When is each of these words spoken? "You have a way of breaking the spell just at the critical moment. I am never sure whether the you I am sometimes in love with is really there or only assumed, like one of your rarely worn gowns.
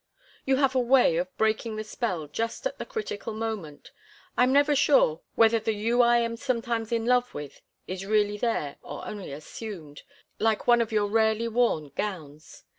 "You 0.47 0.55
have 0.55 0.73
a 0.73 0.79
way 0.79 1.17
of 1.17 1.37
breaking 1.37 1.75
the 1.75 1.83
spell 1.83 2.25
just 2.25 2.65
at 2.65 2.79
the 2.79 2.87
critical 2.87 3.35
moment. 3.35 3.91
I 4.35 4.41
am 4.41 4.51
never 4.51 4.75
sure 4.75 5.21
whether 5.35 5.59
the 5.59 5.75
you 5.75 6.01
I 6.01 6.17
am 6.17 6.37
sometimes 6.37 6.91
in 6.91 7.05
love 7.05 7.35
with 7.35 7.61
is 7.85 8.07
really 8.07 8.37
there 8.37 8.77
or 8.81 9.05
only 9.07 9.31
assumed, 9.31 10.01
like 10.39 10.65
one 10.65 10.81
of 10.81 10.91
your 10.91 11.05
rarely 11.05 11.47
worn 11.47 11.89
gowns. 11.95 12.63